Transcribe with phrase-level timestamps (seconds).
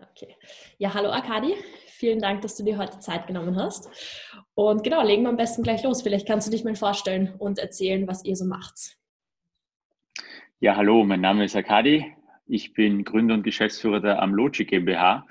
[0.00, 0.34] Okay.
[0.78, 1.54] Ja, hallo Akadi.
[1.86, 3.90] Vielen Dank, dass du dir heute Zeit genommen hast.
[4.54, 6.00] Und genau, legen wir am besten gleich los.
[6.00, 8.96] Vielleicht kannst du dich mal vorstellen und erzählen, was ihr so macht.
[10.60, 12.14] Ja, hallo, mein Name ist Akadi.
[12.46, 15.26] Ich bin Gründer und Geschäftsführer der Amlogi GmbH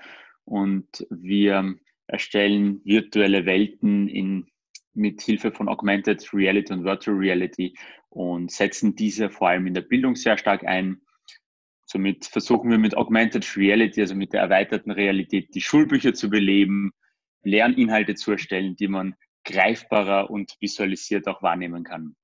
[0.45, 1.75] und wir
[2.07, 4.47] erstellen virtuelle Welten in,
[4.93, 7.75] mit Hilfe von Augmented Reality und Virtual Reality
[8.09, 11.01] und setzen diese vor allem in der Bildung sehr stark ein
[11.91, 16.91] Somit versuchen wir mit Augmented Reality, also mit der erweiterten Realität, die Schulbücher zu beleben,
[17.43, 22.15] Lerninhalte zu erstellen, die man greifbarer und visualisiert auch wahrnehmen kann.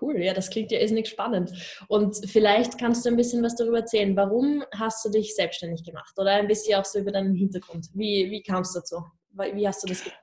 [0.00, 1.52] Cool, ja, das klingt ja irrsinnig spannend.
[1.88, 4.16] Und vielleicht kannst du ein bisschen was darüber erzählen.
[4.16, 6.14] Warum hast du dich selbstständig gemacht?
[6.16, 7.88] Oder ein bisschen auch so über deinen Hintergrund.
[7.92, 9.04] Wie, wie kam es dazu?
[9.34, 10.21] Wie hast du das gemacht?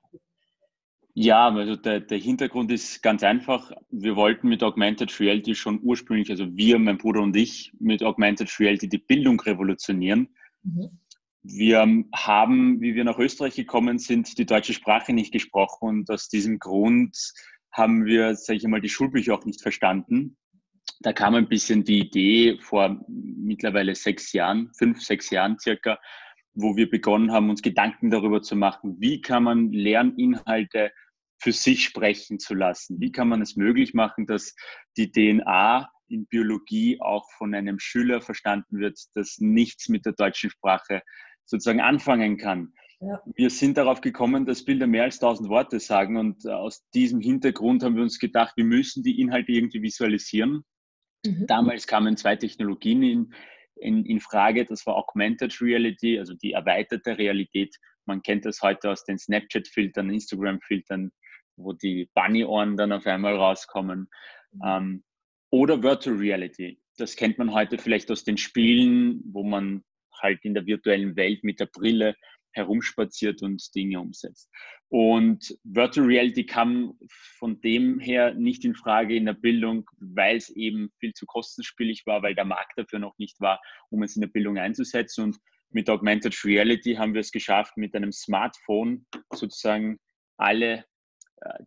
[1.21, 3.73] Ja, also der, der Hintergrund ist ganz einfach.
[3.91, 8.57] Wir wollten mit Augmented Reality schon ursprünglich, also wir, mein Bruder und ich, mit Augmented
[8.57, 10.29] Reality die Bildung revolutionieren.
[10.63, 10.97] Mhm.
[11.43, 16.29] Wir haben, wie wir nach Österreich gekommen sind, die deutsche Sprache nicht gesprochen und aus
[16.29, 17.33] diesem Grund
[17.73, 20.37] haben wir, sage ich einmal, die Schulbücher auch nicht verstanden.
[21.01, 25.99] Da kam ein bisschen die Idee vor mittlerweile sechs Jahren, fünf, sechs Jahren circa,
[26.53, 30.93] wo wir begonnen haben, uns Gedanken darüber zu machen, wie kann man Lerninhalte
[31.39, 32.99] für sich sprechen zu lassen?
[32.99, 34.55] Wie kann man es möglich machen, dass
[34.97, 40.49] die DNA in Biologie auch von einem Schüler verstanden wird, das nichts mit der deutschen
[40.49, 41.01] Sprache
[41.45, 42.73] sozusagen anfangen kann?
[43.01, 43.21] Ja.
[43.33, 47.81] Wir sind darauf gekommen, dass Bilder mehr als tausend Worte sagen und aus diesem Hintergrund
[47.81, 50.65] haben wir uns gedacht, wir müssen die Inhalte irgendwie visualisieren.
[51.25, 51.47] Mhm.
[51.47, 53.33] Damals kamen zwei Technologien in,
[53.75, 54.65] in, in Frage.
[54.65, 57.73] Das war Augmented Reality, also die erweiterte Realität.
[58.05, 61.11] Man kennt das heute aus den Snapchat-Filtern, Instagram-Filtern,
[61.59, 64.09] wo die Bunny-Ohren dann auf einmal rauskommen.
[64.51, 64.61] Mhm.
[64.65, 65.03] Ähm,
[65.51, 66.79] oder Virtual Reality.
[66.97, 69.83] Das kennt man heute vielleicht aus den Spielen, wo man
[70.21, 72.15] halt in der virtuellen Welt mit der Brille
[72.51, 74.49] herumspaziert und Dinge umsetzt.
[74.89, 76.97] Und Virtual Reality kam
[77.37, 82.05] von dem her nicht in Frage in der Bildung, weil es eben viel zu kostenspielig
[82.05, 83.61] war, weil der Markt dafür noch nicht war,
[83.91, 85.25] um es in der Bildung einzusetzen.
[85.25, 85.37] Und
[85.69, 89.99] mit Augmented Reality haben wir es geschafft, mit einem Smartphone sozusagen
[90.37, 90.85] alle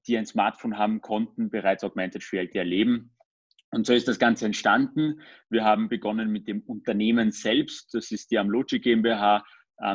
[0.07, 3.15] die ein Smartphone haben, konnten bereits Augmented Reality erleben.
[3.71, 5.23] Und so ist das Ganze entstanden.
[5.49, 7.95] Wir haben begonnen mit dem Unternehmen selbst.
[7.95, 9.45] Das ist die Amlogi GmbH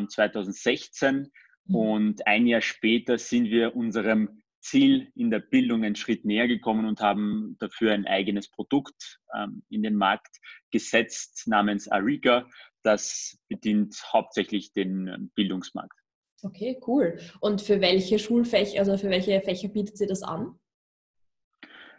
[0.09, 1.31] 2016.
[1.65, 1.75] Mhm.
[1.75, 6.85] Und ein Jahr später sind wir unserem Ziel in der Bildung einen Schritt näher gekommen
[6.85, 10.37] und haben dafür ein eigenes Produkt ähm, in den Markt
[10.71, 12.49] gesetzt namens Ariga.
[12.83, 15.97] Das bedient hauptsächlich den Bildungsmarkt.
[16.43, 17.19] Okay, cool.
[17.39, 20.59] Und für welche Schulfächer, also für welche Fächer bietet sie das an?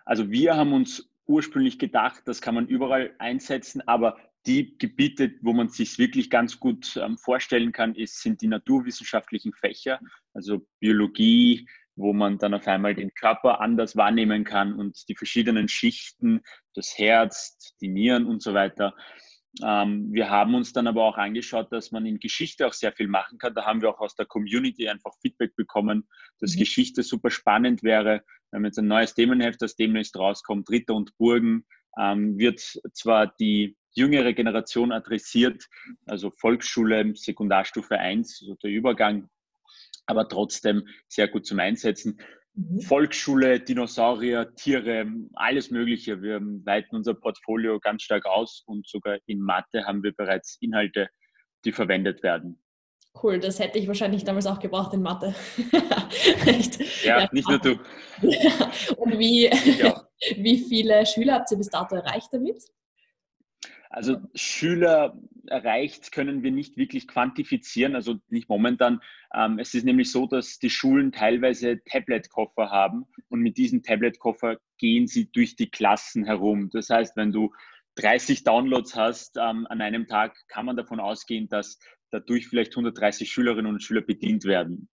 [0.04, 4.16] Also wir haben uns ursprünglich gedacht, das kann man überall einsetzen, aber
[4.46, 9.52] die Gebiete, wo man sich wirklich ganz gut ähm, vorstellen kann, ist, sind die naturwissenschaftlichen
[9.52, 10.00] Fächer,
[10.32, 15.68] also Biologie, wo man dann auf einmal den Körper anders wahrnehmen kann und die verschiedenen
[15.68, 16.40] Schichten,
[16.74, 18.94] das Herz, die Nieren und so weiter.
[19.62, 23.08] Ähm, wir haben uns dann aber auch angeschaut, dass man in Geschichte auch sehr viel
[23.08, 23.54] machen kann.
[23.54, 26.60] Da haben wir auch aus der Community einfach Feedback bekommen, dass mhm.
[26.60, 28.22] Geschichte super spannend wäre.
[28.50, 31.64] Wir haben jetzt ein neues Themenheft, das demnächst rauskommt, Ritter und Burgen,
[31.98, 32.60] ähm, wird
[32.92, 35.66] zwar die jüngere Generation adressiert,
[36.06, 39.28] also Volksschule, Sekundarstufe 1, also der Übergang,
[40.06, 42.20] aber trotzdem sehr gut zum Einsetzen.
[42.58, 42.80] Mhm.
[42.80, 46.20] Volksschule, Dinosaurier, Tiere, alles Mögliche.
[46.20, 51.08] Wir weiten unser Portfolio ganz stark aus und sogar in Mathe haben wir bereits Inhalte,
[51.64, 52.60] die verwendet werden.
[53.22, 55.36] Cool, das hätte ich wahrscheinlich damals auch gebraucht in Mathe.
[57.04, 57.72] ja, ja, nicht nur du.
[58.96, 59.48] und wie,
[60.36, 62.60] wie viele Schüler habt ihr bis dato erreicht damit?
[63.90, 69.00] Also Schüler erreicht können wir nicht wirklich quantifizieren, also nicht momentan.
[69.34, 74.58] Ähm, es ist nämlich so, dass die Schulen teilweise Tablet-Koffer haben und mit diesem Tablet-Koffer
[74.76, 76.68] gehen sie durch die Klassen herum.
[76.70, 77.52] Das heißt, wenn du
[77.96, 81.78] 30 Downloads hast ähm, an einem Tag, kann man davon ausgehen, dass
[82.10, 84.88] dadurch vielleicht 130 Schülerinnen und Schüler bedient werden.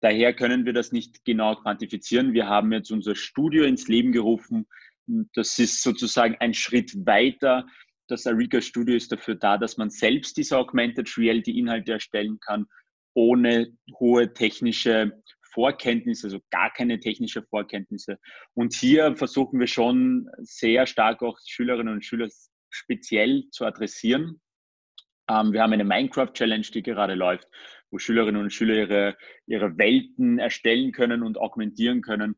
[0.00, 2.32] Daher können wir das nicht genau quantifizieren.
[2.32, 4.66] Wir haben jetzt unser Studio ins Leben gerufen.
[5.34, 7.66] Das ist sozusagen ein Schritt weiter
[8.08, 12.66] das Ariga Studio ist dafür da, dass man selbst diese Augmented Reality Inhalte erstellen kann,
[13.14, 15.22] ohne hohe technische
[15.52, 18.18] Vorkenntnisse, also gar keine technische Vorkenntnisse.
[18.54, 22.28] Und hier versuchen wir schon sehr stark auch Schülerinnen und Schüler
[22.70, 24.40] speziell zu adressieren.
[25.28, 27.48] Ähm, wir haben eine Minecraft Challenge, die gerade läuft,
[27.90, 29.16] wo Schülerinnen und Schüler ihre,
[29.46, 32.36] ihre Welten erstellen können und augmentieren können.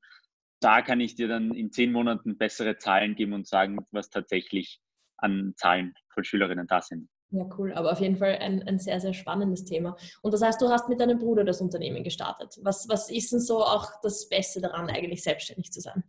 [0.60, 4.80] Da kann ich dir dann in zehn Monaten bessere Zahlen geben und sagen, was tatsächlich
[5.20, 7.08] an Zahlen von Schülerinnen da sind.
[7.32, 7.72] Ja, cool.
[7.74, 9.96] Aber auf jeden Fall ein, ein sehr, sehr spannendes Thema.
[10.22, 12.58] Und das heißt, du hast mit deinem Bruder das Unternehmen gestartet.
[12.62, 16.02] Was, was ist denn so auch das Beste daran, eigentlich selbstständig zu sein?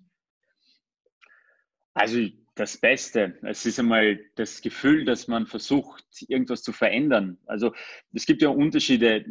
[1.94, 2.20] Also
[2.56, 3.38] das Beste.
[3.44, 7.38] Es ist einmal das Gefühl, dass man versucht, irgendwas zu verändern.
[7.46, 7.74] Also
[8.14, 9.26] es gibt ja Unterschiede.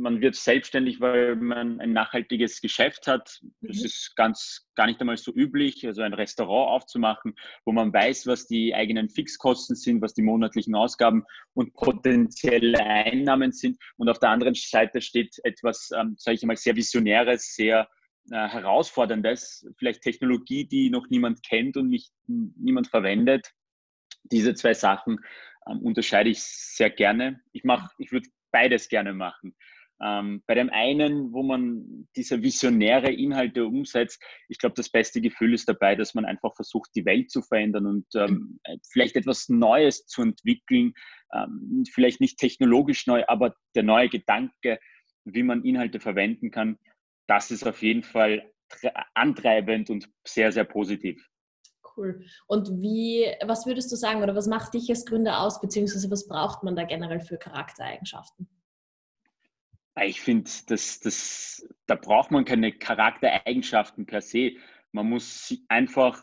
[0.00, 3.40] Man wird selbstständig, weil man ein nachhaltiges Geschäft hat.
[3.60, 3.84] Das mhm.
[3.84, 5.86] ist ganz gar nicht einmal so üblich.
[5.86, 7.34] Also ein Restaurant aufzumachen,
[7.64, 11.24] wo man weiß, was die eigenen Fixkosten sind, was die monatlichen Ausgaben
[11.54, 13.78] und potenzielle Einnahmen sind.
[13.96, 17.88] Und auf der anderen Seite steht etwas, ähm, sage ich einmal, sehr Visionäres, sehr
[18.30, 23.52] äh, herausforderndes, vielleicht Technologie, die noch niemand kennt und nicht, niemand verwendet.
[24.24, 25.20] Diese zwei Sachen
[25.66, 27.40] ähm, unterscheide ich sehr gerne.
[27.52, 29.54] Ich mache, ich würde beides gerne machen.
[30.00, 35.54] Ähm, bei dem einen, wo man diese visionäre Inhalte umsetzt, ich glaube, das beste Gefühl
[35.54, 38.60] ist dabei, dass man einfach versucht, die Welt zu verändern und ähm,
[38.90, 40.92] vielleicht etwas Neues zu entwickeln.
[41.34, 44.78] Ähm, vielleicht nicht technologisch neu, aber der neue Gedanke,
[45.24, 46.78] wie man Inhalte verwenden kann,
[47.26, 48.50] das ist auf jeden Fall
[49.14, 51.28] antreibend und sehr, sehr positiv.
[51.96, 52.24] Cool.
[52.46, 56.28] Und wie, was würdest du sagen oder was macht dich als Gründer aus, beziehungsweise was
[56.28, 58.48] braucht man da generell für Charaktereigenschaften?
[60.04, 64.52] Ich finde, das, das, da braucht man keine Charaktereigenschaften per se.
[64.92, 66.22] Man muss einfach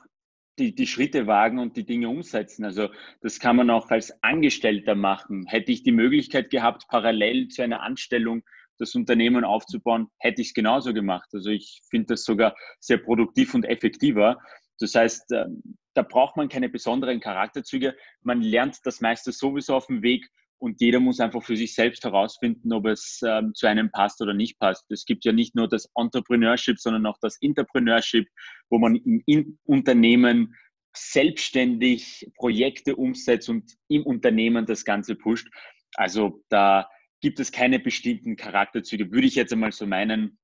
[0.58, 2.64] die, die Schritte wagen und die Dinge umsetzen.
[2.64, 2.90] Also
[3.22, 5.46] das kann man auch als Angestellter machen.
[5.48, 8.44] Hätte ich die Möglichkeit gehabt, parallel zu einer Anstellung
[8.78, 11.30] das Unternehmen aufzubauen, hätte ich es genauso gemacht.
[11.34, 14.38] Also ich finde das sogar sehr produktiv und effektiver.
[14.80, 17.96] Das heißt, ähm, da braucht man keine besonderen Charakterzüge.
[18.22, 20.30] Man lernt das meiste sowieso auf dem Weg
[20.60, 24.34] und jeder muss einfach für sich selbst herausfinden, ob es ähm, zu einem passt oder
[24.34, 24.86] nicht passt.
[24.90, 28.28] Es gibt ja nicht nur das Entrepreneurship, sondern auch das Entrepreneurship,
[28.70, 30.56] wo man im Unternehmen
[30.96, 35.48] selbstständig Projekte umsetzt und im Unternehmen das Ganze pusht.
[35.96, 36.90] Also da
[37.22, 40.38] gibt es keine bestimmten Charakterzüge, würde ich jetzt einmal so meinen.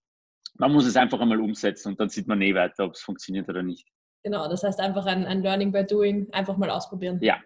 [0.56, 3.48] Man muss es einfach einmal umsetzen und dann sieht man eh weiter, ob es funktioniert
[3.50, 3.88] oder nicht.
[4.24, 7.20] Genau, das heißt einfach ein, ein Learning by Doing, einfach mal ausprobieren.
[7.22, 7.42] Ja.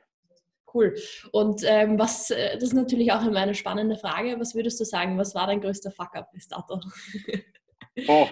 [0.75, 0.93] Cool.
[1.31, 4.35] Und ähm, was, äh, das ist natürlich auch immer eine spannende Frage.
[4.39, 6.79] Was würdest du sagen, was war dein größter Fuck-up bis dato?
[8.09, 8.27] Oh,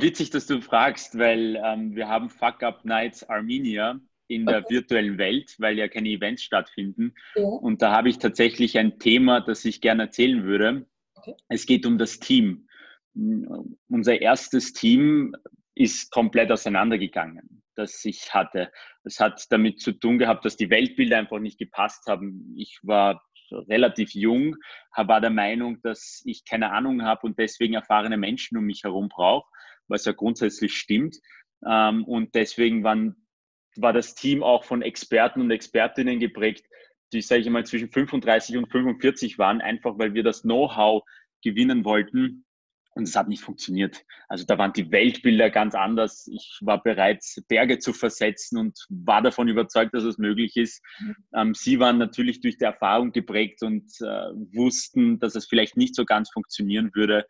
[0.00, 4.74] witzig, dass du fragst, weil ähm, wir haben Fuck-up Nights Armenia in der okay.
[4.76, 7.12] virtuellen Welt, weil ja keine Events stattfinden.
[7.34, 7.44] Ja.
[7.44, 10.86] Und da habe ich tatsächlich ein Thema, das ich gerne erzählen würde.
[11.14, 11.34] Okay.
[11.50, 12.68] Es geht um das Team.
[13.90, 15.36] Unser erstes Team
[15.80, 18.70] ist komplett auseinandergegangen, das ich hatte.
[19.04, 22.52] Es hat damit zu tun gehabt, dass die Weltbilder einfach nicht gepasst haben.
[22.56, 24.56] Ich war relativ jung,
[24.94, 29.08] war der Meinung, dass ich keine Ahnung habe und deswegen erfahrene Menschen um mich herum
[29.08, 29.48] brauche,
[29.88, 31.16] was ja grundsätzlich stimmt.
[31.66, 33.16] Ähm, und deswegen waren
[33.76, 36.66] war das Team auch von Experten und Expertinnen geprägt,
[37.12, 41.04] die, sage ich mal, zwischen 35 und 45 waren, einfach weil wir das Know-how
[41.42, 42.44] gewinnen wollten.
[42.94, 44.04] Und es hat nicht funktioniert.
[44.28, 46.28] Also da waren die Weltbilder ganz anders.
[46.32, 50.82] Ich war bereit, Berge zu versetzen und war davon überzeugt, dass es möglich ist.
[50.98, 51.16] Mhm.
[51.34, 55.94] Ähm, sie waren natürlich durch die Erfahrung geprägt und äh, wussten, dass es vielleicht nicht
[55.94, 57.26] so ganz funktionieren würde.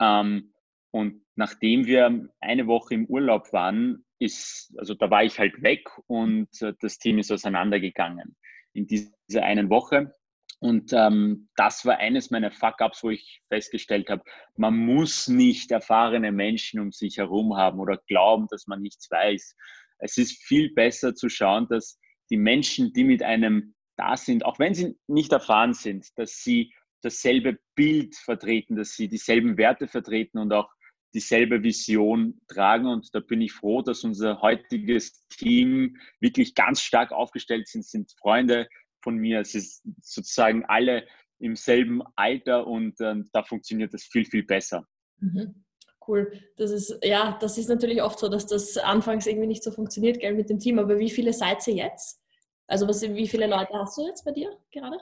[0.00, 0.52] Ähm,
[0.90, 5.88] und nachdem wir eine Woche im Urlaub waren, ist, also da war ich halt weg
[6.06, 8.34] und äh, das Team ist auseinandergegangen
[8.72, 10.14] in dieser einen Woche.
[10.58, 14.22] Und ähm, das war eines meiner Fuck-ups, wo ich festgestellt habe,
[14.56, 19.54] man muss nicht erfahrene Menschen um sich herum haben oder glauben, dass man nichts weiß.
[19.98, 21.98] Es ist viel besser zu schauen, dass
[22.30, 26.72] die Menschen, die mit einem da sind, auch wenn sie nicht erfahren sind, dass sie
[27.02, 30.70] dasselbe Bild vertreten, dass sie dieselben Werte vertreten und auch
[31.14, 32.86] dieselbe Vision tragen.
[32.86, 38.12] Und da bin ich froh, dass unser heutiges Team wirklich ganz stark aufgestellt sind, sind
[38.18, 38.68] Freunde
[39.02, 39.40] von mir.
[39.40, 41.06] Es ist sozusagen alle
[41.38, 44.86] im selben Alter und äh, da funktioniert das viel, viel besser.
[45.18, 45.64] Mhm.
[46.06, 46.32] Cool.
[46.56, 50.20] Das ist, ja, das ist natürlich oft so, dass das anfangs irgendwie nicht so funktioniert,
[50.20, 50.78] gell, mit dem Team.
[50.78, 52.20] Aber wie viele seid ihr jetzt?
[52.68, 54.98] Also was, wie viele Leute hast du jetzt bei dir gerade?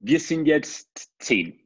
[0.00, 1.60] Wir sind jetzt zehn.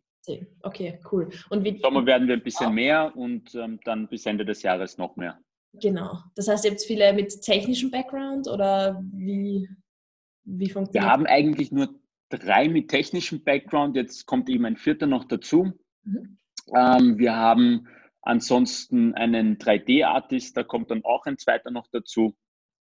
[0.62, 1.30] Okay, cool.
[1.50, 2.72] Und wie, Sommer werden wir ein bisschen auch.
[2.72, 5.38] mehr und ähm, dann bis Ende des Jahres noch mehr.
[5.74, 6.18] Genau.
[6.36, 9.68] Das heißt, ihr habt viele mit technischem Background oder wie,
[10.44, 11.94] wie funktioniert Wir haben eigentlich nur
[12.28, 13.96] drei mit technischem Background.
[13.96, 15.72] Jetzt kommt eben ein vierter noch dazu.
[16.04, 16.38] Mhm.
[16.74, 17.88] Ähm, wir haben
[18.22, 22.36] ansonsten einen 3D-Artist, da kommt dann auch ein zweiter noch dazu.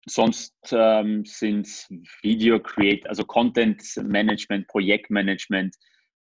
[0.09, 1.89] Sonst ähm, sind es
[2.23, 5.75] Video Create, also Content Management, Projektmanagement,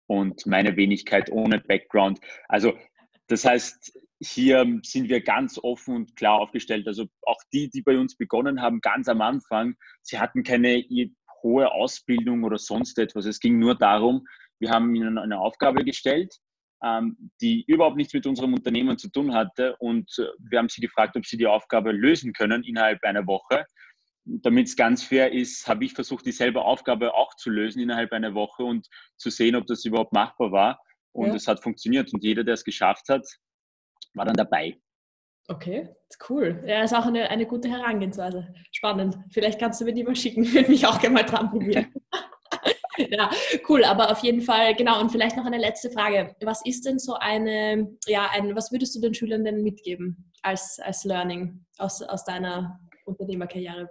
[0.06, 2.20] und meine Wenigkeit ohne Background.
[2.48, 2.74] Also
[3.28, 6.86] das heißt, hier sind wir ganz offen und klar aufgestellt.
[6.88, 10.84] Also auch die, die bei uns begonnen haben, ganz am Anfang, sie hatten keine
[11.42, 13.26] hohe Ausbildung oder sonst etwas.
[13.26, 14.26] Es ging nur darum,
[14.58, 16.34] wir haben ihnen eine Aufgabe gestellt,
[16.82, 20.80] ähm, die überhaupt nichts mit unserem Unternehmen zu tun hatte und äh, wir haben sie
[20.80, 23.66] gefragt, ob sie die Aufgabe lösen können innerhalb einer Woche.
[24.24, 28.34] Damit es ganz fair ist, habe ich versucht, dieselbe Aufgabe auch zu lösen innerhalb einer
[28.34, 30.80] Woche und zu sehen, ob das überhaupt machbar war.
[31.12, 31.34] Und ja.
[31.34, 32.12] es hat funktioniert.
[32.12, 33.24] Und jeder, der es geschafft hat,
[34.16, 34.76] war dann dabei.
[35.48, 35.88] Okay,
[36.28, 36.64] cool.
[36.66, 38.52] Ja, ist auch eine, eine gute Herangehensweise.
[38.72, 39.16] Spannend.
[39.30, 40.44] Vielleicht kannst du mir die mal schicken.
[40.52, 41.94] Würde mich auch gerne mal dran probieren.
[42.96, 43.30] ja,
[43.68, 43.84] cool.
[43.84, 45.00] Aber auf jeden Fall, genau.
[45.00, 46.34] Und vielleicht noch eine letzte Frage.
[46.42, 50.80] Was ist denn so eine, ja, ein, was würdest du den Schülern denn mitgeben als,
[50.80, 53.88] als Learning aus, aus deiner Unternehmerkarriere?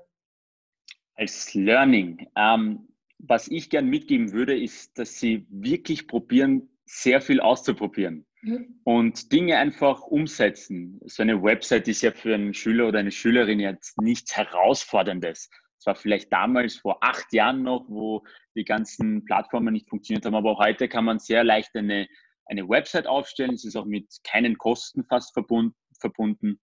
[1.15, 2.27] Als Learning.
[2.35, 2.89] Ähm,
[3.19, 8.79] was ich gern mitgeben würde, ist, dass sie wirklich probieren, sehr viel auszuprobieren mhm.
[8.83, 10.99] und Dinge einfach umsetzen.
[11.05, 15.49] So eine Website ist ja für einen Schüler oder eine Schülerin jetzt nichts Herausforderndes.
[15.77, 18.23] Es war vielleicht damals vor acht Jahren noch, wo
[18.55, 22.07] die ganzen Plattformen nicht funktioniert haben, aber auch heute kann man sehr leicht eine,
[22.45, 23.55] eine Website aufstellen.
[23.55, 26.59] Es ist auch mit keinen Kosten fast verbunden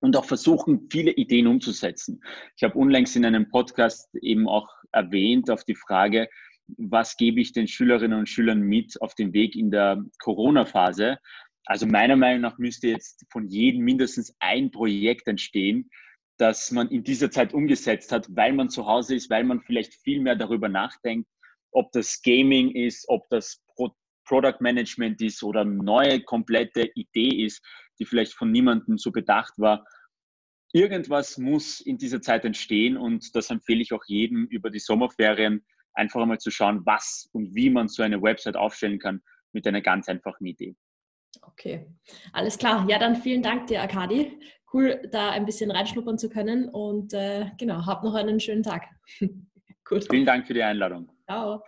[0.00, 2.22] und auch versuchen, viele Ideen umzusetzen.
[2.56, 6.28] Ich habe unlängst in einem Podcast eben auch erwähnt auf die Frage,
[6.76, 11.18] was gebe ich den Schülerinnen und Schülern mit auf dem Weg in der Corona-Phase.
[11.64, 15.90] Also meiner Meinung nach müsste jetzt von jedem mindestens ein Projekt entstehen,
[16.38, 19.94] das man in dieser Zeit umgesetzt hat, weil man zu Hause ist, weil man vielleicht
[19.94, 21.28] viel mehr darüber nachdenkt,
[21.72, 23.90] ob das Gaming ist, ob das Pro
[24.24, 27.64] Product Management ist oder neue komplette Idee ist,
[27.98, 29.86] die vielleicht von niemandem so bedacht war.
[30.74, 35.64] Irgendwas muss in dieser Zeit entstehen und das empfehle ich auch jedem über die Sommerferien
[35.98, 39.20] einfach einmal zu schauen, was und wie man so eine Website aufstellen kann
[39.52, 40.76] mit einer ganz einfachen Idee.
[41.42, 41.86] Okay,
[42.32, 42.86] alles klar.
[42.88, 44.38] Ja, dann vielen Dank dir, Akadi.
[44.72, 48.84] Cool, da ein bisschen reinschnuppern zu können und äh, genau, hab noch einen schönen Tag.
[49.84, 50.06] Gut.
[50.10, 51.10] Vielen Dank für die Einladung.
[51.24, 51.62] Ciao.